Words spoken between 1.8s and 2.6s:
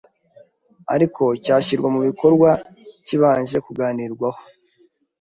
mu bikorwa